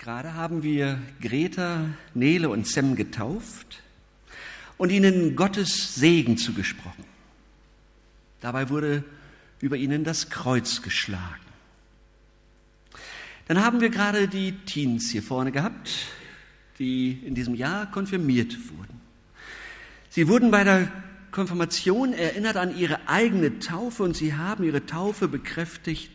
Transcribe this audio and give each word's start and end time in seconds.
Gerade 0.00 0.32
haben 0.32 0.62
wir 0.62 0.98
Greta, 1.20 1.90
Nele 2.14 2.48
und 2.48 2.66
Sem 2.66 2.96
getauft 2.96 3.82
und 4.78 4.90
ihnen 4.90 5.36
Gottes 5.36 5.94
Segen 5.94 6.38
zugesprochen. 6.38 7.04
Dabei 8.40 8.70
wurde 8.70 9.04
über 9.60 9.76
ihnen 9.76 10.02
das 10.02 10.30
Kreuz 10.30 10.80
geschlagen. 10.80 11.44
Dann 13.46 13.62
haben 13.62 13.82
wir 13.82 13.90
gerade 13.90 14.26
die 14.26 14.52
Teens 14.64 15.10
hier 15.10 15.22
vorne 15.22 15.52
gehabt, 15.52 15.90
die 16.78 17.20
in 17.26 17.34
diesem 17.34 17.54
Jahr 17.54 17.90
konfirmiert 17.90 18.56
wurden. 18.70 19.02
Sie 20.08 20.28
wurden 20.28 20.50
bei 20.50 20.64
der 20.64 20.90
Konfirmation 21.30 22.14
erinnert 22.14 22.56
an 22.56 22.74
ihre 22.74 23.06
eigene 23.06 23.58
Taufe 23.58 24.04
und 24.04 24.16
sie 24.16 24.32
haben 24.32 24.64
ihre 24.64 24.86
Taufe 24.86 25.28
bekräftigt 25.28 26.10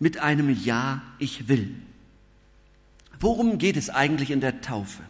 mit 0.00 0.18
einem 0.18 0.50
Ja, 0.50 1.02
ich 1.20 1.46
will. 1.46 1.72
Worum 3.24 3.56
geht 3.56 3.78
es 3.78 3.88
eigentlich 3.88 4.30
in 4.30 4.42
der 4.42 4.60
Taufe? 4.60 5.02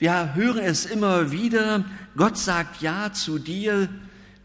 Wir 0.00 0.34
hören 0.34 0.64
es 0.64 0.84
immer 0.84 1.30
wieder, 1.30 1.84
Gott 2.16 2.36
sagt 2.36 2.82
Ja 2.82 3.12
zu 3.12 3.38
dir, 3.38 3.88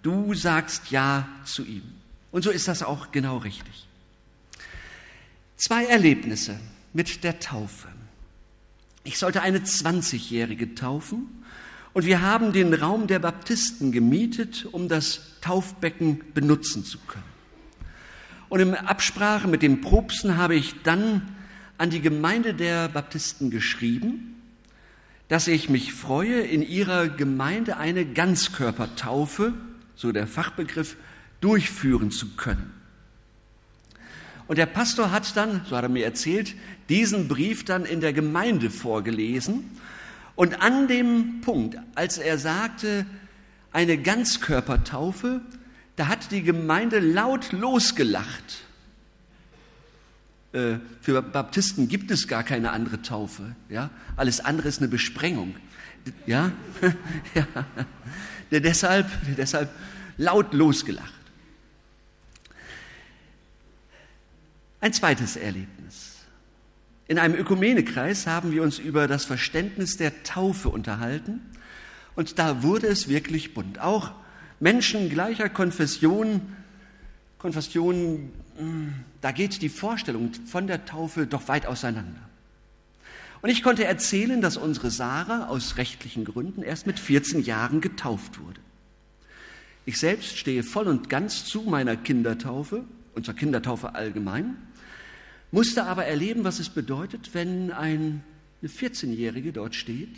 du 0.03 0.35
sagst 0.35 0.91
Ja 0.91 1.27
zu 1.45 1.65
ihm. 1.65 1.81
Und 2.29 2.43
so 2.43 2.51
ist 2.51 2.67
das 2.67 2.83
auch 2.83 3.11
genau 3.11 3.37
richtig. 3.37 3.87
Zwei 5.57 5.85
Erlebnisse 5.85 6.59
mit 6.93 7.23
der 7.23 7.39
Taufe. 7.39 7.87
Ich 9.03 9.17
sollte 9.17 9.41
eine 9.41 9.61
20-Jährige 9.61 10.75
taufen 10.75 11.43
und 11.93 12.05
wir 12.05 12.21
haben 12.21 12.53
den 12.53 12.75
Raum 12.75 13.07
der 13.07 13.17
Baptisten 13.17 13.91
gemietet, 13.91 14.67
um 14.71 14.88
das 14.88 15.21
Taufbecken 15.41 16.21
benutzen 16.35 16.85
zu 16.85 16.99
können. 16.99 17.23
Und 18.47 18.59
in 18.59 18.75
Absprache 18.75 19.47
mit 19.47 19.63
dem 19.63 19.81
Propsten 19.81 20.38
habe 20.38 20.53
ich 20.53 20.83
dann 20.83 21.35
an 21.79 21.89
die 21.89 22.01
Gemeinde 22.01 22.53
der 22.53 22.89
Baptisten 22.89 23.49
geschrieben, 23.49 24.35
dass 25.30 25.47
ich 25.47 25.69
mich 25.69 25.94
freue, 25.94 26.41
in 26.41 26.61
ihrer 26.61 27.08
Gemeinde 27.08 27.77
eine 27.77 28.05
Ganzkörpertaufe, 28.05 29.53
so 29.95 30.11
der 30.11 30.27
Fachbegriff, 30.27 30.97
durchführen 31.39 32.11
zu 32.11 32.35
können. 32.35 32.73
Und 34.47 34.57
der 34.57 34.66
Pastor 34.66 35.11
hat 35.11 35.38
dann, 35.38 35.61
so 35.69 35.77
hat 35.77 35.83
er 35.83 35.89
mir 35.89 36.03
erzählt, 36.03 36.53
diesen 36.89 37.30
Brief 37.30 37.63
dann 37.63 37.85
in 37.85 38.02
der 38.02 38.11
Gemeinde 38.11 38.69
vorgelesen. 38.69 39.63
Und 40.35 40.61
an 40.61 40.89
dem 40.89 41.39
Punkt, 41.39 41.77
als 41.95 42.17
er 42.17 42.38
sagte, 42.38 43.05
eine 43.72 43.97
Ganzkörpertaufe, 43.97 45.39
da 45.95 46.07
hat 46.07 46.31
die 46.31 46.44
Gemeinde 46.44 47.00
laut 47.00 47.53
losgelacht. 47.53 48.66
Äh, 50.52 50.78
für 51.02 51.22
Baptisten 51.22 51.88
gibt 51.88 52.11
es 52.11 52.28
gar 52.28 52.44
keine 52.44 52.72
andere 52.72 53.02
Taufe. 53.02 53.55
Ja? 53.69 53.89
Alles 54.16 54.39
andere 54.39 54.67
ist 54.67 54.80
eine 54.80 54.88
Besprengung. 54.88 55.56
Ja? 56.25 56.52
ja. 57.36 57.45
Deshalb, 58.52 59.08
deshalb 59.38 59.69
laut 60.17 60.53
losgelacht. 60.53 61.14
Ein 64.81 64.94
zweites 64.94 65.36
Erlebnis. 65.36 66.19
In 67.08 67.19
einem 67.19 67.36
Ökumenekreis 67.36 68.28
haben 68.28 68.52
wir 68.52 68.63
uns 68.63 68.80
über 68.80 69.08
das 69.08 69.25
Verständnis 69.25 69.97
der 69.97 70.23
Taufe 70.23 70.69
unterhalten 70.69 71.41
und 72.16 72.39
da 72.39 72.63
wurde 72.63 72.88
es 72.88 73.08
wirklich 73.08 73.53
bunt. 73.53 73.80
Auch 73.80 74.11
Menschen 74.59 75.09
gleicher 75.09 75.50
Konfession, 75.50 76.41
Konfession, 77.38 77.95
hm, 77.95 78.31
da 79.21 79.31
geht 79.31 79.61
die 79.61 79.69
Vorstellung 79.69 80.33
von 80.45 80.67
der 80.67 80.85
Taufe 80.85 81.27
doch 81.27 81.47
weit 81.47 81.65
auseinander. 81.65 82.21
Und 83.41 83.49
ich 83.49 83.63
konnte 83.63 83.85
erzählen, 83.85 84.41
dass 84.41 84.57
unsere 84.57 84.91
Sarah 84.91 85.47
aus 85.47 85.77
rechtlichen 85.77 86.25
Gründen 86.25 86.61
erst 86.61 86.88
mit 86.88 86.99
14 86.99 87.41
Jahren 87.43 87.79
getauft 87.79 88.39
wurde. 88.39 88.59
Ich 89.85 89.97
selbst 89.97 90.38
stehe 90.38 90.63
voll 90.63 90.88
und 90.88 91.09
ganz 91.09 91.45
zu 91.45 91.61
meiner 91.61 91.95
Kindertaufe 91.95 92.84
und 93.16 93.25
zur 93.25 93.34
Kindertaufe 93.34 93.95
allgemein, 93.95 94.57
musste 95.51 95.85
aber 95.85 96.05
erleben, 96.05 96.44
was 96.44 96.59
es 96.59 96.69
bedeutet, 96.69 97.34
wenn 97.34 97.72
eine 97.72 98.22
14-Jährige 98.63 99.53
dort 99.53 99.73
steht 99.73 100.16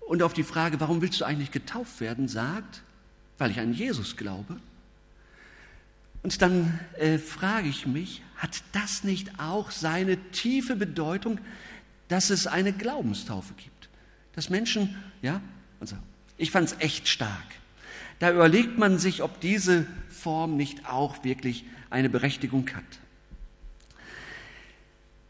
und 0.00 0.22
auf 0.22 0.32
die 0.32 0.42
Frage, 0.42 0.80
warum 0.80 1.02
willst 1.02 1.20
du 1.20 1.24
eigentlich 1.26 1.52
getauft 1.52 2.00
werden, 2.00 2.28
sagt, 2.28 2.82
weil 3.36 3.50
ich 3.50 3.60
an 3.60 3.72
Jesus 3.72 4.16
glaube. 4.16 4.56
Und 6.28 6.42
dann 6.42 6.78
äh, 6.98 7.16
frage 7.16 7.70
ich 7.70 7.86
mich, 7.86 8.20
hat 8.36 8.62
das 8.72 9.02
nicht 9.02 9.40
auch 9.40 9.70
seine 9.70 10.18
tiefe 10.30 10.76
Bedeutung, 10.76 11.40
dass 12.08 12.28
es 12.28 12.46
eine 12.46 12.74
Glaubenstaufe 12.74 13.54
gibt? 13.54 13.88
Dass 14.34 14.50
Menschen, 14.50 14.94
ja, 15.22 15.40
also 15.80 15.96
ich 16.36 16.50
fand 16.50 16.68
es 16.68 16.76
echt 16.80 17.08
stark. 17.08 17.46
Da 18.18 18.30
überlegt 18.30 18.76
man 18.76 18.98
sich, 18.98 19.22
ob 19.22 19.40
diese 19.40 19.86
Form 20.10 20.58
nicht 20.58 20.86
auch 20.86 21.24
wirklich 21.24 21.64
eine 21.88 22.10
Berechtigung 22.10 22.68
hat. 22.74 22.84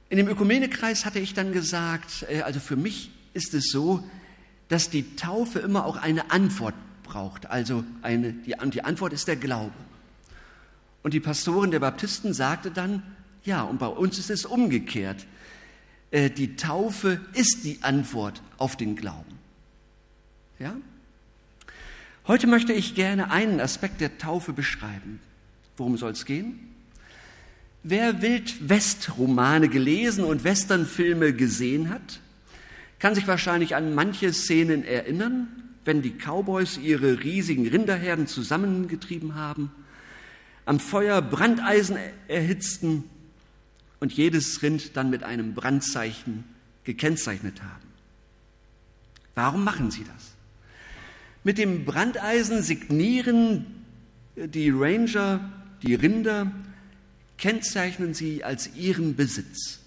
In 0.08 0.16
dem 0.16 0.26
Ökumenekreis 0.26 1.04
hatte 1.04 1.20
ich 1.20 1.32
dann 1.32 1.52
gesagt, 1.52 2.26
äh, 2.28 2.40
also 2.40 2.58
für 2.58 2.74
mich 2.74 3.12
ist 3.34 3.54
es 3.54 3.70
so, 3.70 4.02
dass 4.66 4.90
die 4.90 5.14
Taufe 5.14 5.60
immer 5.60 5.84
auch 5.84 5.96
eine 5.96 6.32
Antwort 6.32 6.74
braucht. 7.04 7.46
Also 7.46 7.84
eine, 8.02 8.32
die, 8.32 8.56
die 8.72 8.82
Antwort 8.82 9.12
ist 9.12 9.28
der 9.28 9.36
Glaube. 9.36 9.70
Und 11.08 11.14
die 11.14 11.20
Pastorin 11.20 11.70
der 11.70 11.80
Baptisten 11.80 12.34
sagte 12.34 12.70
dann, 12.70 13.02
ja, 13.42 13.62
und 13.62 13.78
bei 13.78 13.86
uns 13.86 14.18
ist 14.18 14.28
es 14.28 14.44
umgekehrt. 14.44 15.24
Äh, 16.10 16.28
die 16.28 16.54
Taufe 16.56 17.18
ist 17.32 17.64
die 17.64 17.78
Antwort 17.80 18.42
auf 18.58 18.76
den 18.76 18.94
Glauben. 18.94 19.38
Ja? 20.58 20.76
Heute 22.26 22.46
möchte 22.46 22.74
ich 22.74 22.94
gerne 22.94 23.30
einen 23.30 23.58
Aspekt 23.58 24.02
der 24.02 24.18
Taufe 24.18 24.52
beschreiben. 24.52 25.18
Worum 25.78 25.96
soll 25.96 26.10
es 26.10 26.26
gehen? 26.26 26.60
Wer 27.82 28.20
Wild-West-Romane 28.20 29.70
gelesen 29.70 30.24
und 30.24 30.44
Westernfilme 30.44 31.32
gesehen 31.32 31.88
hat, 31.88 32.20
kann 32.98 33.14
sich 33.14 33.26
wahrscheinlich 33.26 33.74
an 33.74 33.94
manche 33.94 34.34
Szenen 34.34 34.84
erinnern, 34.84 35.48
wenn 35.86 36.02
die 36.02 36.18
Cowboys 36.18 36.76
ihre 36.76 37.24
riesigen 37.24 37.66
Rinderherden 37.66 38.26
zusammengetrieben 38.26 39.36
haben, 39.36 39.72
am 40.68 40.80
Feuer 40.80 41.22
Brandeisen 41.22 41.96
erhitzten 42.28 43.04
und 44.00 44.12
jedes 44.12 44.60
Rind 44.60 44.98
dann 44.98 45.08
mit 45.08 45.22
einem 45.22 45.54
Brandzeichen 45.54 46.44
gekennzeichnet 46.84 47.62
haben. 47.62 47.88
Warum 49.34 49.64
machen 49.64 49.90
sie 49.90 50.04
das? 50.04 50.34
Mit 51.42 51.56
dem 51.56 51.86
Brandeisen 51.86 52.62
signieren 52.62 53.64
die 54.36 54.68
Ranger 54.68 55.40
die 55.82 55.94
Rinder, 55.94 56.52
kennzeichnen 57.38 58.12
sie 58.12 58.44
als 58.44 58.74
ihren 58.76 59.16
Besitz. 59.16 59.78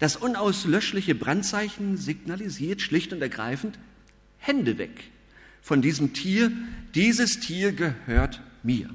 Das 0.00 0.16
unauslöschliche 0.16 1.14
Brandzeichen 1.14 1.96
signalisiert 1.96 2.82
schlicht 2.82 3.14
und 3.14 3.22
ergreifend, 3.22 3.78
Hände 4.36 4.76
weg 4.76 5.04
von 5.62 5.80
diesem 5.80 6.12
Tier, 6.12 6.52
dieses 6.94 7.40
Tier 7.40 7.72
gehört 7.72 8.42
mir. 8.64 8.90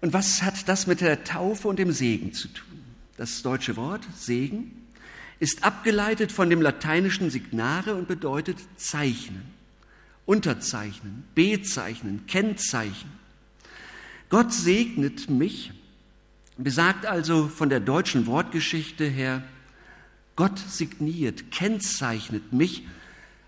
Und 0.00 0.12
was 0.12 0.42
hat 0.42 0.68
das 0.68 0.86
mit 0.86 1.00
der 1.00 1.24
Taufe 1.24 1.68
und 1.68 1.78
dem 1.78 1.92
Segen 1.92 2.32
zu 2.32 2.48
tun? 2.48 2.66
Das 3.16 3.42
deutsche 3.42 3.76
Wort 3.76 4.06
Segen 4.16 4.72
ist 5.40 5.62
abgeleitet 5.62 6.32
von 6.32 6.48
dem 6.48 6.62
lateinischen 6.62 7.30
Signare 7.30 7.94
und 7.94 8.08
bedeutet 8.08 8.58
zeichnen, 8.76 9.42
unterzeichnen, 10.24 11.24
bezeichnen, 11.34 12.24
kennzeichen. 12.26 13.10
Gott 14.30 14.52
segnet 14.52 15.28
mich 15.28 15.72
besagt 16.62 17.06
also 17.06 17.48
von 17.48 17.68
der 17.68 17.80
deutschen 17.80 18.26
Wortgeschichte 18.26 19.04
her, 19.04 19.42
Gott 20.36 20.58
signiert, 20.58 21.50
kennzeichnet 21.50 22.52
mich 22.52 22.86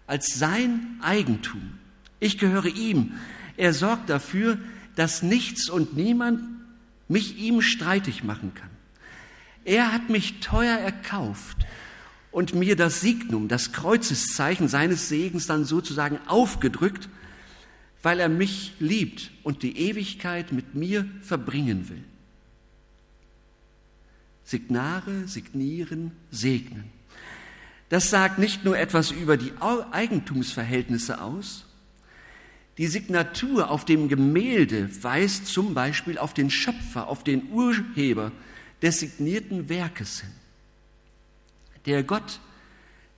als 0.07 0.39
sein 0.39 0.99
Eigentum. 1.01 1.79
Ich 2.23 2.39
gehöre 2.39 2.67
ihm. 2.67 3.15
Er 3.57 3.75
sorgt 3.75 4.09
dafür, 4.09 4.57
dass 4.95 5.25
nichts 5.25 5.69
und 5.69 5.97
niemand 5.97 6.41
mich 7.09 7.37
ihm 7.37 7.63
streitig 7.63 8.23
machen 8.23 8.55
kann. 8.55 8.71
Er 9.65 9.93
hat 9.93 10.09
mich 10.09 10.39
teuer 10.39 10.79
erkauft 10.79 11.67
und 12.31 12.55
mir 12.55 12.77
das 12.77 13.01
Signum, 13.01 13.49
das 13.49 13.73
Kreuzeszeichen 13.73 14.69
seines 14.69 15.09
Segens 15.09 15.49
dann 15.49 15.65
sozusagen 15.65 16.21
aufgedrückt, 16.29 17.09
weil 18.05 18.21
er 18.21 18.29
mich 18.29 18.75
liebt 18.79 19.33
und 19.43 19.65
die 19.65 19.77
Ewigkeit 19.77 20.53
mit 20.53 20.77
mir 20.77 21.05
verbringen 21.23 21.89
will. 21.89 22.05
Signare, 24.45 25.27
signieren, 25.27 26.13
segnen. 26.31 26.85
Das 27.89 28.11
sagt 28.11 28.39
nicht 28.39 28.65
nur 28.65 28.79
etwas 28.79 29.11
über 29.11 29.37
die 29.37 29.53
Eigentumsverhältnisse 29.91 31.21
aus, 31.21 31.65
Die 32.79 32.87
Signatur 32.87 33.71
auf 33.71 33.85
dem 33.85 34.09
Gemälde 34.09 34.91
weist 35.03 35.47
zum 35.47 35.75
Beispiel 35.75 36.17
auf 36.19 36.33
den 36.33 36.51
Schöpfer, 36.51 37.09
auf 37.09 37.23
den 37.23 37.51
Urheber 37.51 38.33
des 38.81 39.01
signierten 39.01 39.69
Werkes 39.69 40.21
hin. 40.21 40.31
Der 41.87 42.03
Gott, 42.03 42.41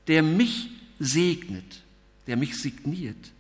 der 0.08 0.22
mich 0.22 0.70
segnet, 0.98 1.82
der 2.26 2.36
mich 2.36 2.58
signiert, 2.58 3.32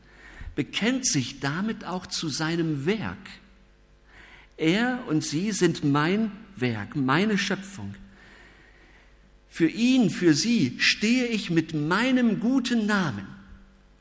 bekennt 0.54 1.06
sich 1.06 1.40
damit 1.40 1.84
auch 1.84 2.06
zu 2.06 2.28
seinem 2.28 2.86
Werk. 2.86 3.30
Er 4.56 5.02
und 5.08 5.24
sie 5.24 5.50
sind 5.50 5.82
mein 5.82 6.30
Werk, 6.54 6.94
meine 6.94 7.38
Schöpfung. 7.38 7.94
Für 9.48 9.68
ihn, 9.68 10.10
für 10.10 10.34
sie 10.34 10.76
stehe 10.78 11.26
ich 11.26 11.50
mit 11.50 11.74
meinem 11.74 12.40
guten 12.40 12.86
Namen. 12.86 13.26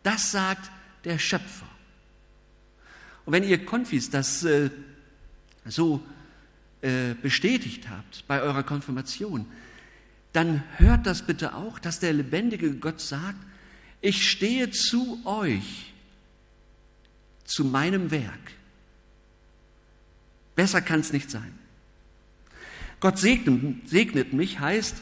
Das 0.04 0.32
sagt 0.32 0.70
der 1.06 1.18
Schöpfer. 1.18 1.73
Und 3.26 3.34
wenn 3.34 3.44
ihr 3.44 3.66
Konfis 3.66 4.10
das 4.10 4.44
äh, 4.44 4.70
so 5.66 6.04
äh, 6.82 7.14
bestätigt 7.22 7.90
habt 7.90 8.26
bei 8.28 8.42
eurer 8.42 8.64
Konfirmation, 8.64 9.46
dann 10.34 10.64
hört 10.78 11.06
das 11.06 11.26
bitte 11.26 11.56
auch, 11.56 11.80
dass 11.80 12.00
der 12.00 12.14
lebendige 12.14 12.74
Gott 12.74 13.00
sagt, 13.00 13.40
ich 14.02 14.30
stehe 14.30 14.72
zu 14.72 15.22
euch, 15.26 15.94
zu 17.46 17.64
meinem 17.64 18.12
Werk. 18.12 18.52
Besser 20.56 20.82
kann 20.82 21.00
es 21.00 21.14
nicht 21.14 21.32
sein. 21.32 21.58
Gott 23.00 23.20
segnet, 23.20 23.88
segnet 23.90 24.34
mich 24.34 24.60
heißt, 24.60 25.02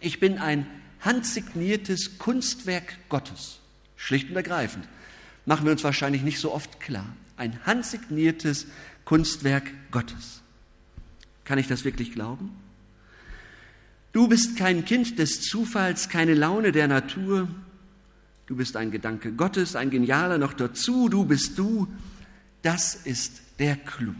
ich 0.00 0.20
bin 0.20 0.38
ein 0.38 0.66
handsigniertes 1.00 2.18
Kunstwerk 2.18 2.96
Gottes. 3.08 3.60
Schlicht 3.96 4.30
und 4.30 4.36
ergreifend. 4.36 4.88
Machen 5.50 5.64
wir 5.64 5.72
uns 5.72 5.82
wahrscheinlich 5.82 6.22
nicht 6.22 6.38
so 6.38 6.54
oft 6.54 6.78
klar. 6.78 7.12
Ein 7.36 7.58
handsigniertes 7.66 8.68
Kunstwerk 9.04 9.68
Gottes. 9.90 10.42
Kann 11.42 11.58
ich 11.58 11.66
das 11.66 11.84
wirklich 11.84 12.12
glauben? 12.12 12.52
Du 14.12 14.28
bist 14.28 14.56
kein 14.56 14.84
Kind 14.84 15.18
des 15.18 15.40
Zufalls, 15.40 16.08
keine 16.08 16.34
Laune 16.34 16.70
der 16.70 16.86
Natur. 16.86 17.48
Du 18.46 18.54
bist 18.54 18.76
ein 18.76 18.92
Gedanke 18.92 19.32
Gottes, 19.32 19.74
ein 19.74 19.90
genialer 19.90 20.38
noch 20.38 20.52
dazu. 20.52 21.08
Du 21.08 21.24
bist 21.24 21.58
du. 21.58 21.88
Das 22.62 22.94
ist 22.94 23.42
der 23.58 23.74
Clou. 23.74 24.14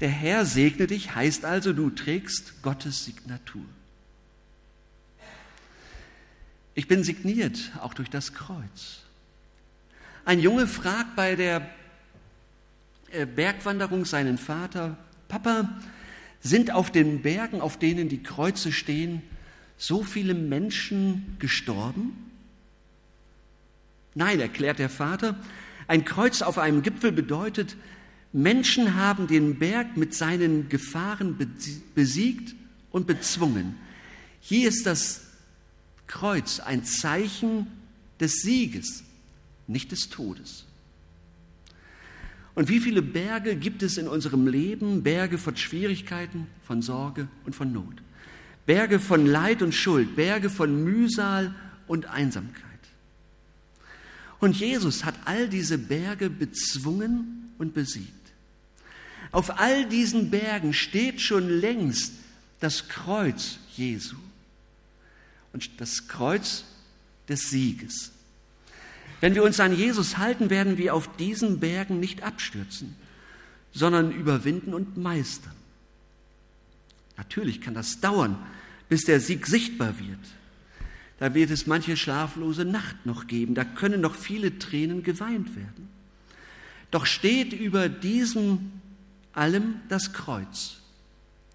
Der 0.00 0.10
Herr 0.10 0.44
segne 0.44 0.88
dich, 0.88 1.14
heißt 1.14 1.44
also, 1.44 1.72
du 1.72 1.90
trägst 1.90 2.60
Gottes 2.62 3.04
Signatur. 3.04 3.62
Ich 6.80 6.88
bin 6.88 7.04
signiert, 7.04 7.72
auch 7.82 7.92
durch 7.92 8.08
das 8.08 8.32
Kreuz. 8.32 9.00
Ein 10.24 10.40
Junge 10.40 10.66
fragt 10.66 11.14
bei 11.14 11.36
der 11.36 11.68
äh, 13.12 13.26
Bergwanderung 13.26 14.06
seinen 14.06 14.38
Vater, 14.38 14.96
Papa, 15.28 15.78
sind 16.40 16.70
auf 16.70 16.90
den 16.90 17.20
Bergen, 17.20 17.60
auf 17.60 17.78
denen 17.78 18.08
die 18.08 18.22
Kreuze 18.22 18.72
stehen, 18.72 19.20
so 19.76 20.02
viele 20.02 20.32
Menschen 20.32 21.36
gestorben? 21.38 22.16
Nein, 24.14 24.40
erklärt 24.40 24.78
der 24.78 24.88
Vater, 24.88 25.38
ein 25.86 26.06
Kreuz 26.06 26.40
auf 26.40 26.56
einem 26.56 26.80
Gipfel 26.80 27.12
bedeutet, 27.12 27.76
Menschen 28.32 28.94
haben 28.94 29.26
den 29.26 29.58
Berg 29.58 29.98
mit 29.98 30.14
seinen 30.14 30.70
Gefahren 30.70 31.36
besiegt 31.94 32.54
und 32.90 33.06
bezwungen. 33.06 33.74
Hier 34.40 34.66
ist 34.66 34.86
das 34.86 35.29
Kreuz 36.10 36.58
ein 36.58 36.84
Zeichen 36.84 37.68
des 38.18 38.42
Sieges, 38.42 39.04
nicht 39.68 39.92
des 39.92 40.08
Todes. 40.08 40.66
Und 42.56 42.68
wie 42.68 42.80
viele 42.80 43.00
Berge 43.00 43.54
gibt 43.54 43.84
es 43.84 43.96
in 43.96 44.08
unserem 44.08 44.48
Leben? 44.48 45.04
Berge 45.04 45.38
von 45.38 45.56
Schwierigkeiten, 45.56 46.48
von 46.64 46.82
Sorge 46.82 47.28
und 47.46 47.54
von 47.54 47.72
Not. 47.72 48.02
Berge 48.66 48.98
von 48.98 49.24
Leid 49.24 49.62
und 49.62 49.72
Schuld, 49.72 50.16
Berge 50.16 50.50
von 50.50 50.82
Mühsal 50.82 51.54
und 51.86 52.06
Einsamkeit. 52.06 52.64
Und 54.40 54.56
Jesus 54.56 55.04
hat 55.04 55.14
all 55.26 55.48
diese 55.48 55.78
Berge 55.78 56.28
bezwungen 56.28 57.52
und 57.56 57.72
besiegt. 57.72 58.32
Auf 59.30 59.60
all 59.60 59.88
diesen 59.88 60.28
Bergen 60.30 60.72
steht 60.72 61.20
schon 61.20 61.48
längst 61.48 62.14
das 62.58 62.88
Kreuz 62.88 63.60
Jesu 63.76 64.16
und 65.52 65.80
das 65.80 66.08
Kreuz 66.08 66.64
des 67.28 67.50
Sieges. 67.50 68.12
Wenn 69.20 69.34
wir 69.34 69.42
uns 69.44 69.60
an 69.60 69.76
Jesus 69.76 70.18
halten, 70.18 70.50
werden 70.50 70.78
wir 70.78 70.94
auf 70.94 71.16
diesen 71.16 71.60
Bergen 71.60 72.00
nicht 72.00 72.22
abstürzen, 72.22 72.96
sondern 73.72 74.12
überwinden 74.12 74.72
und 74.74 74.96
meistern. 74.96 75.54
Natürlich 77.16 77.60
kann 77.60 77.74
das 77.74 78.00
dauern, 78.00 78.38
bis 78.88 79.04
der 79.04 79.20
Sieg 79.20 79.46
sichtbar 79.46 79.98
wird. 79.98 80.18
Da 81.18 81.34
wird 81.34 81.50
es 81.50 81.66
manche 81.66 81.98
schlaflose 81.98 82.64
Nacht 82.64 83.04
noch 83.04 83.26
geben, 83.26 83.54
da 83.54 83.64
können 83.64 84.00
noch 84.00 84.14
viele 84.14 84.58
Tränen 84.58 85.02
geweint 85.02 85.54
werden. 85.54 85.88
Doch 86.90 87.04
steht 87.04 87.52
über 87.52 87.90
diesem 87.90 88.72
allem 89.32 89.76
das 89.90 90.14
Kreuz, 90.14 90.78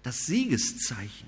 das 0.04 0.26
Siegeszeichen. 0.26 1.26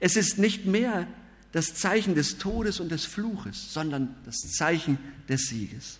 Es 0.00 0.16
ist 0.16 0.38
nicht 0.38 0.66
mehr 0.66 1.06
das 1.52 1.74
Zeichen 1.74 2.14
des 2.14 2.38
Todes 2.38 2.80
und 2.80 2.90
des 2.90 3.04
Fluches, 3.04 3.72
sondern 3.72 4.14
das 4.24 4.36
Zeichen 4.36 4.98
des 5.28 5.48
Sieges. 5.48 5.98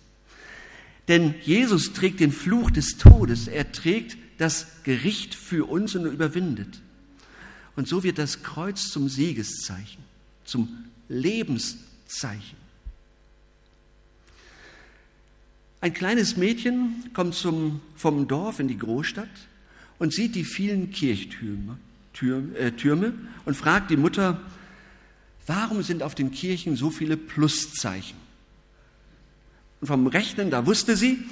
Denn 1.07 1.33
Jesus 1.41 1.93
trägt 1.93 2.19
den 2.19 2.31
Fluch 2.31 2.69
des 2.69 2.97
Todes, 2.97 3.47
er 3.47 3.71
trägt 3.71 4.17
das 4.37 4.67
Gericht 4.83 5.33
für 5.33 5.67
uns 5.67 5.95
und 5.95 6.05
überwindet. 6.05 6.81
Und 7.75 7.87
so 7.87 8.03
wird 8.03 8.17
das 8.17 8.43
Kreuz 8.43 8.89
zum 8.89 9.09
Siegeszeichen, 9.09 10.03
zum 10.45 10.85
Lebenszeichen. 11.07 12.57
Ein 15.81 15.93
kleines 15.93 16.35
Mädchen 16.37 17.09
kommt 17.13 17.35
zum, 17.35 17.81
vom 17.95 18.27
Dorf 18.27 18.59
in 18.59 18.67
die 18.67 18.77
Großstadt 18.77 19.29
und 19.97 20.13
sieht 20.13 20.35
die 20.35 20.43
vielen 20.43 20.91
Kirchtürme 20.91 21.77
Tür, 22.13 22.43
äh, 22.55 22.71
Türme 22.71 23.13
und 23.45 23.55
fragt 23.55 23.91
die 23.91 23.97
Mutter, 23.97 24.41
warum 25.49 25.81
sind 25.81 26.03
auf 26.03 26.13
den 26.13 26.31
Kirchen 26.31 26.75
so 26.75 26.91
viele 26.91 27.17
Pluszeichen? 27.17 28.17
Und 29.81 29.87
vom 29.87 30.07
Rechnen, 30.07 30.51
da 30.51 30.65
wusste 30.65 30.95
sie, 30.95 31.25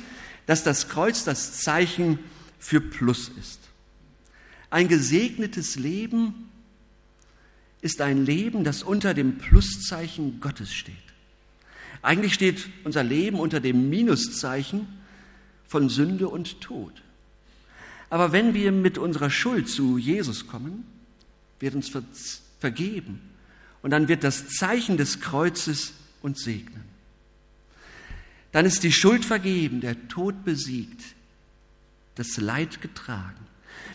dass 0.48 0.64
das 0.64 0.90
Kreuz 0.90 1.24
das 1.24 1.60
Zeichen 1.60 2.18
für 2.58 2.82
Plus 2.82 3.30
ist. 3.40 3.60
Ein 4.72 4.88
gesegnetes 4.88 5.76
Leben 5.76 6.50
ist 7.82 8.02
ein 8.02 8.26
Leben, 8.26 8.64
das 8.64 8.82
unter 8.82 9.14
dem 9.14 9.38
Pluszeichen 9.38 10.40
Gottes 10.40 10.74
steht. 10.74 10.96
Eigentlich 12.02 12.34
steht 12.34 12.68
unser 12.84 13.04
Leben 13.04 13.40
unter 13.40 13.60
dem 13.60 13.90
Minuszeichen 13.90 14.88
von 15.68 15.90
Sünde 15.90 16.28
und 16.28 16.60
Tod. 16.60 17.04
Aber 18.10 18.32
wenn 18.32 18.56
wir 18.56 18.72
mit 18.72 18.98
unserer 18.98 19.30
Schuld 19.30 19.70
zu 19.70 20.00
Jesus 20.00 20.48
kommen, 20.48 20.86
wird 21.60 21.76
uns 21.76 21.92
vergeben 22.60 23.37
und 23.88 23.92
dann 23.92 24.10
wird 24.10 24.26
das 24.26 24.50
Zeichen 24.50 24.98
des 24.98 25.22
Kreuzes 25.22 25.94
uns 26.22 26.44
segnen. 26.44 26.84
Dann 28.52 28.66
ist 28.66 28.84
die 28.84 28.92
Schuld 28.92 29.24
vergeben, 29.24 29.80
der 29.80 30.10
Tod 30.10 30.44
besiegt, 30.44 31.02
das 32.16 32.36
Leid 32.36 32.82
getragen. 32.82 33.40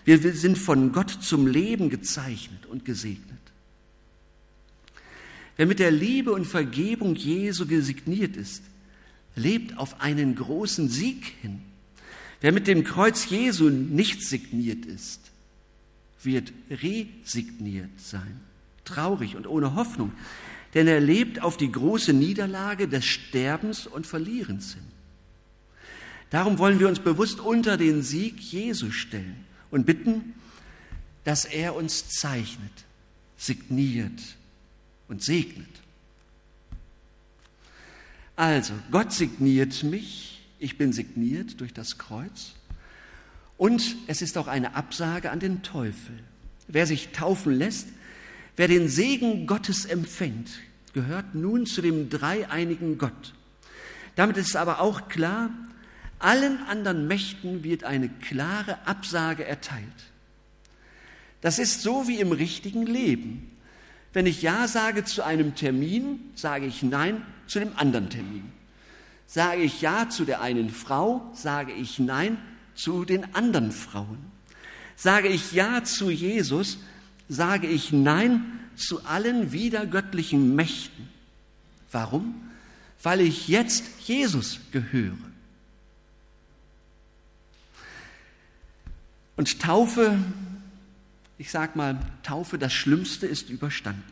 Wir 0.06 0.18
sind 0.32 0.56
von 0.56 0.92
Gott 0.92 1.10
zum 1.10 1.46
Leben 1.46 1.90
gezeichnet 1.90 2.64
und 2.64 2.86
gesegnet. 2.86 3.38
Wer 5.58 5.66
mit 5.66 5.78
der 5.78 5.90
Liebe 5.90 6.32
und 6.32 6.46
Vergebung 6.46 7.14
Jesu 7.14 7.66
gesigniert 7.66 8.34
ist, 8.34 8.62
lebt 9.36 9.76
auf 9.76 10.00
einen 10.00 10.36
großen 10.36 10.88
Sieg 10.88 11.34
hin. 11.42 11.60
Wer 12.40 12.52
mit 12.52 12.66
dem 12.66 12.82
Kreuz 12.82 13.28
Jesu 13.28 13.68
nicht 13.68 14.22
signiert 14.22 14.86
ist, 14.86 15.20
wird 16.22 16.50
resigniert 16.70 17.90
sein 17.98 18.40
traurig 18.84 19.36
und 19.36 19.46
ohne 19.46 19.74
Hoffnung, 19.74 20.12
denn 20.74 20.86
er 20.86 21.00
lebt 21.00 21.42
auf 21.42 21.56
die 21.56 21.70
große 21.70 22.12
Niederlage 22.12 22.88
des 22.88 23.04
Sterbens 23.04 23.86
und 23.86 24.06
Verlierens 24.06 24.74
hin. 24.74 24.84
Darum 26.30 26.58
wollen 26.58 26.80
wir 26.80 26.88
uns 26.88 26.98
bewusst 26.98 27.40
unter 27.40 27.76
den 27.76 28.02
Sieg 28.02 28.40
Jesu 28.40 28.90
stellen 28.90 29.44
und 29.70 29.84
bitten, 29.84 30.34
dass 31.24 31.44
er 31.44 31.76
uns 31.76 32.08
zeichnet, 32.08 32.72
signiert 33.36 34.20
und 35.08 35.22
segnet. 35.22 35.68
Also, 38.34 38.72
Gott 38.90 39.12
signiert 39.12 39.82
mich, 39.82 40.42
ich 40.58 40.78
bin 40.78 40.92
signiert 40.92 41.60
durch 41.60 41.74
das 41.74 41.98
Kreuz 41.98 42.54
und 43.58 43.96
es 44.06 44.22
ist 44.22 44.38
auch 44.38 44.46
eine 44.46 44.74
Absage 44.74 45.30
an 45.30 45.38
den 45.38 45.62
Teufel. 45.62 46.18
Wer 46.66 46.86
sich 46.86 47.08
taufen 47.10 47.52
lässt, 47.52 47.88
Wer 48.56 48.68
den 48.68 48.88
Segen 48.88 49.46
Gottes 49.46 49.84
empfängt, 49.84 50.50
gehört 50.92 51.34
nun 51.34 51.66
zu 51.66 51.80
dem 51.80 52.10
dreieinigen 52.10 52.98
Gott. 52.98 53.34
Damit 54.14 54.36
ist 54.36 54.56
aber 54.56 54.80
auch 54.80 55.08
klar, 55.08 55.50
allen 56.18 56.62
anderen 56.68 57.08
Mächten 57.08 57.64
wird 57.64 57.84
eine 57.84 58.08
klare 58.08 58.86
Absage 58.86 59.44
erteilt. 59.44 59.82
Das 61.40 61.58
ist 61.58 61.82
so 61.82 62.06
wie 62.06 62.20
im 62.20 62.32
richtigen 62.32 62.86
Leben. 62.86 63.50
Wenn 64.12 64.26
ich 64.26 64.42
Ja 64.42 64.68
sage 64.68 65.04
zu 65.04 65.24
einem 65.24 65.54
Termin, 65.54 66.20
sage 66.34 66.66
ich 66.66 66.82
Nein 66.82 67.22
zu 67.46 67.58
dem 67.58 67.76
anderen 67.76 68.10
Termin. 68.10 68.52
Sage 69.26 69.62
ich 69.62 69.80
Ja 69.80 70.10
zu 70.10 70.24
der 70.24 70.42
einen 70.42 70.68
Frau, 70.68 71.32
sage 71.34 71.72
ich 71.72 71.98
Nein 71.98 72.36
zu 72.74 73.04
den 73.04 73.34
anderen 73.34 73.72
Frauen. 73.72 74.18
Sage 74.94 75.28
ich 75.28 75.52
Ja 75.52 75.82
zu 75.82 76.10
Jesus, 76.10 76.78
sage 77.28 77.66
ich 77.66 77.92
Nein 77.92 78.60
zu 78.76 79.04
allen 79.04 79.52
wiedergöttlichen 79.52 80.54
Mächten. 80.54 81.08
Warum? 81.90 82.34
Weil 83.02 83.20
ich 83.20 83.48
jetzt 83.48 83.84
Jesus 84.06 84.60
gehöre. 84.70 85.16
Und 89.36 89.60
Taufe, 89.60 90.18
ich 91.38 91.50
sage 91.50 91.72
mal, 91.74 91.98
Taufe, 92.22 92.58
das 92.58 92.72
Schlimmste 92.72 93.26
ist 93.26 93.50
überstanden. 93.50 94.02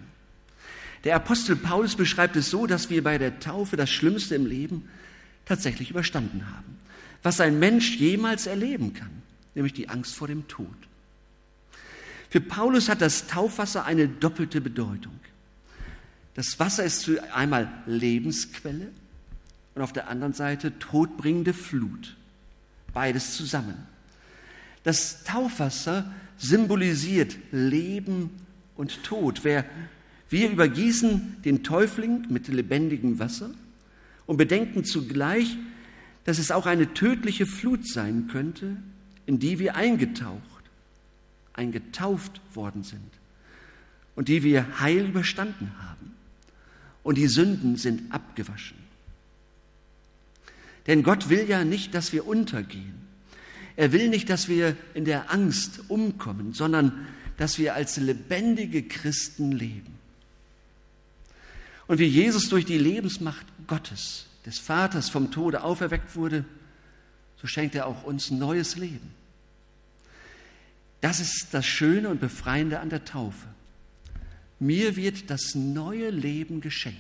Der 1.05 1.17
Apostel 1.17 1.57
Paulus 1.57 1.97
beschreibt 1.97 2.37
es 2.37 2.51
so, 2.51 2.67
dass 2.67 2.91
wir 2.91 3.03
bei 3.03 3.17
der 3.17 3.41
Taufe 3.41 3.77
das 3.77 3.91
Schlimmste 3.91 4.35
im 4.35 4.47
Leben 4.47 4.89
tatsächlich 5.47 5.91
überstanden 5.91 6.47
haben. 6.55 6.79
Was 7.23 7.41
ein 7.41 7.59
Mensch 7.59 7.97
jemals 7.97 8.47
erleben 8.47 8.93
kann, 8.95 9.23
nämlich 9.55 9.73
die 9.73 9.89
Angst 9.89 10.15
vor 10.15 10.29
dem 10.29 10.47
Tod. 10.49 10.69
Für 12.31 12.41
Paulus 12.41 12.89
hat 12.89 13.01
das 13.01 13.27
Taufwasser 13.27 13.85
eine 13.85 14.09
doppelte 14.09 14.61
Bedeutung. 14.61 15.13
Das 16.35 16.59
Wasser 16.61 16.85
ist 16.85 17.01
zu 17.01 17.23
einmal 17.35 17.69
Lebensquelle 17.87 18.89
und 19.75 19.83
auf 19.83 19.93
der 19.93 20.09
anderen 20.09 20.33
Seite 20.33 20.79
todbringende 20.79 21.53
Flut. 21.53 22.17
Beides 22.95 23.37
zusammen. 23.37 23.75
Das 24.85 25.25
Taufwasser 25.25 26.11
symbolisiert 26.39 27.37
Leben 27.51 28.31
und 28.77 29.03
Tod. 29.03 29.41
Wer, 29.43 29.65
wir 30.29 30.51
übergießen 30.51 31.43
den 31.45 31.65
Täufling 31.65 32.27
mit 32.31 32.47
lebendigem 32.47 33.19
Wasser 33.19 33.51
und 34.27 34.37
bedenken 34.37 34.85
zugleich, 34.85 35.57
dass 36.25 36.39
es 36.39 36.53
auch 36.53 36.67
eine 36.67 36.95
tödliche 36.95 37.45
Flut 37.45 37.89
sein 37.89 38.29
könnte, 38.29 38.77
in 39.27 39.41
die 39.41 39.59
wir 39.59 39.75
eingetaucht, 39.75 40.50
eingetauft 41.53 42.41
worden 42.55 42.83
sind 42.83 43.11
und 44.15 44.29
die 44.29 44.43
wir 44.43 44.81
heil 44.81 45.07
überstanden 45.07 45.73
haben. 45.79 46.15
Und 47.03 47.17
die 47.17 47.29
Sünden 47.29 47.77
sind 47.77 48.13
abgewaschen. 48.13 48.77
Denn 50.87 51.03
Gott 51.03 51.29
will 51.29 51.49
ja 51.49 51.65
nicht, 51.65 51.95
dass 51.95 52.13
wir 52.13 52.27
untergehen. 52.27 52.95
Er 53.77 53.93
will 53.93 54.09
nicht, 54.09 54.29
dass 54.29 54.49
wir 54.49 54.77
in 54.93 55.05
der 55.05 55.31
Angst 55.31 55.81
umkommen, 55.89 56.53
sondern 56.53 57.07
dass 57.39 57.59
wir 57.59 57.75
als 57.75 57.97
lebendige 57.97 58.83
Christen 58.83 59.53
leben. 59.53 59.99
Und 61.87 61.99
wie 61.99 62.07
Jesus 62.07 62.49
durch 62.49 62.67
die 62.67 62.79
Lebensmacht 62.79 63.47
Gottes, 63.67 64.27
des 64.47 64.59
Vaters 64.59 65.09
vom 65.09 65.31
Tode 65.31 65.63
auferweckt 65.63 66.17
wurde, 66.17 66.45
so 67.41 67.47
schenkt 67.47 67.75
er 67.75 67.87
auch 67.87 68.05
uns 68.05 68.31
neues 68.31 68.77
Leben. 68.77 69.20
Das 71.01 71.21
ist 71.21 71.49
das 71.53 71.67
Schöne 71.67 72.09
und 72.09 72.21
Befreiende 72.21 72.81
an 72.81 72.91
der 72.91 73.05
Taufe. 73.05 73.49
Mir 74.59 74.97
wird 74.97 75.31
das 75.31 75.55
neue 75.55 76.11
Leben 76.11 76.61
geschenkt. 76.61 76.99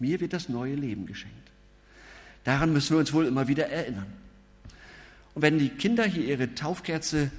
Mir 0.00 0.20
wird 0.20 0.32
das 0.32 0.48
neue 0.48 0.74
Leben 0.74 1.06
geschenkt. 1.06 1.36
Daran 2.44 2.72
müssen 2.72 2.94
wir 2.94 2.98
uns 2.98 3.12
wohl 3.12 3.26
immer 3.26 3.48
wieder 3.48 3.68
erinnern. 3.68 4.06
Und 5.34 5.42
wenn 5.42 5.58
die 5.58 5.68
Kinder 5.68 6.04
hier 6.04 6.24
ihre 6.24 6.54
Taufkerze 6.54 7.30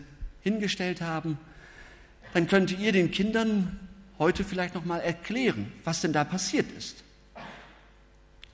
hingestellt 0.41 1.01
haben, 1.01 1.37
dann 2.33 2.47
könnt 2.47 2.77
ihr 2.79 2.91
den 2.91 3.11
Kindern 3.11 3.79
heute 4.19 4.43
vielleicht 4.43 4.75
noch 4.75 4.85
mal 4.85 4.99
erklären, 4.99 5.71
was 5.83 6.01
denn 6.01 6.13
da 6.13 6.23
passiert 6.23 6.71
ist, 6.77 7.03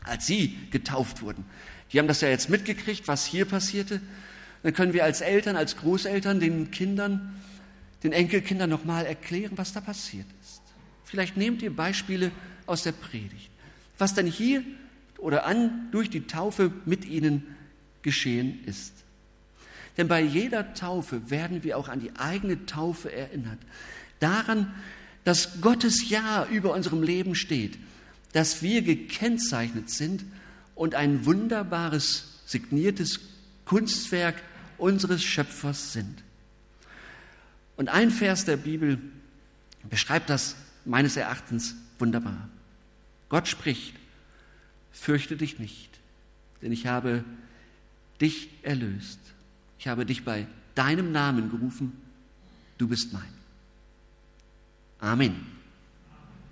als 0.04 0.26
sie 0.26 0.58
getauft 0.72 1.22
wurden. 1.22 1.46
Die 1.92 2.00
haben 2.00 2.08
das 2.08 2.22
ja 2.22 2.30
jetzt 2.30 2.50
mitgekriegt, 2.50 3.08
was 3.08 3.26
hier 3.26 3.46
passierte. 3.46 4.02
Dann 4.64 4.74
können 4.74 4.94
wir 4.94 5.04
als 5.04 5.22
Eltern, 5.22 5.56
als 5.56 5.78
Großeltern 5.78 6.40
den 6.40 6.72
Kindern, 6.72 7.36
den 8.04 8.12
Enkelkindern 8.12 8.70
noch 8.70 8.86
mal 8.86 9.06
erklären, 9.06 9.54
was 9.56 9.74
da 9.74 9.82
passiert 9.82 10.28
ist. 10.42 10.62
Vielleicht 11.04 11.38
nehmt 11.38 11.62
ihr 11.62 11.76
Beispiele 11.76 12.32
aus 12.66 12.84
der 12.84 12.92
Predigt, 12.92 13.50
was 13.98 14.14
denn 14.14 14.28
hier 14.28 14.64
oder 15.18 15.46
an 15.46 15.88
durch 15.92 16.10
die 16.10 16.28
Taufe 16.28 16.72
mit 16.86 17.06
ihnen 17.06 17.56
geschehen 18.02 18.64
ist. 18.66 18.94
Denn 19.98 20.08
bei 20.08 20.22
jeder 20.22 20.74
Taufe 20.74 21.30
werden 21.32 21.64
wir 21.64 21.78
auch 21.78 21.90
an 21.90 22.00
die 22.00 22.16
eigene 22.18 22.66
Taufe 22.66 23.12
erinnert. 23.12 23.58
Daran, 24.20 24.74
dass 25.24 25.62
Gottes 25.62 26.10
Ja 26.10 26.46
über 26.46 26.74
unserem 26.74 27.04
Leben 27.04 27.36
steht, 27.36 27.78
dass 28.34 28.62
wir 28.62 28.82
gekennzeichnet 28.82 29.90
sind 29.90 30.24
und 30.76 30.94
ein 30.94 31.26
wunderbares, 31.26 32.42
signiertes 32.46 33.20
Kunstwerk 33.68 34.42
unseres 34.78 35.24
Schöpfers 35.24 35.92
sind. 35.92 36.24
Und 37.76 37.90
ein 37.90 38.12
Vers 38.12 38.46
der 38.46 38.58
Bibel 38.58 38.98
beschreibt 39.90 40.30
das 40.30 40.56
meines 40.86 41.18
Erachtens 41.18 41.76
wunderbar. 42.00 42.50
Gott 43.30 43.48
spricht, 43.48 43.94
fürchte 44.92 45.36
dich 45.36 45.60
nicht, 45.60 46.00
denn 46.62 46.72
ich 46.72 46.88
habe 46.88 47.26
dich 48.22 48.50
erlöst. 48.64 49.20
Ich 49.80 49.88
habe 49.88 50.06
dich 50.06 50.24
bei 50.24 50.48
deinem 50.74 51.12
Namen 51.12 51.52
gerufen, 51.52 51.92
du 52.78 52.88
bist 52.88 53.12
mein. 53.12 53.34
Amen. 55.00 55.57